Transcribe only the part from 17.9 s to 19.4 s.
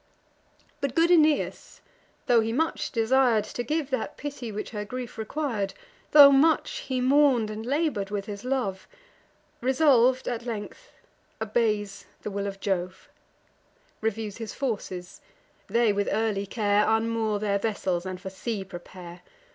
and for sea prepare.